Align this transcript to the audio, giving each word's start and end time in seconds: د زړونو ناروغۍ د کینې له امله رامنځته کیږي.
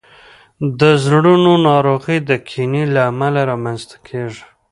د 0.79 0.81
زړونو 1.03 1.51
ناروغۍ 1.67 2.17
د 2.29 2.31
کینې 2.49 2.83
له 2.93 3.01
امله 3.11 3.41
رامنځته 3.51 3.95
کیږي. 4.07 4.43